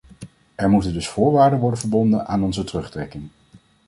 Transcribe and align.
Er 0.55 0.69
moeten 0.69 0.93
dus 0.93 1.07
voorwaarden 1.07 1.59
worden 1.59 1.79
verbonden 1.79 2.25
aan 2.27 2.43
onze 2.43 2.63
terugtrekking. 2.63 3.27